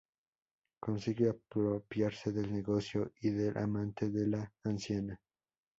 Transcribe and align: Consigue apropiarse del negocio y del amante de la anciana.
Consigue 0.79 1.29
apropiarse 1.29 2.31
del 2.31 2.51
negocio 2.51 3.11
y 3.21 3.29
del 3.29 3.55
amante 3.59 4.09
de 4.09 4.27
la 4.27 4.51
anciana. 4.63 5.21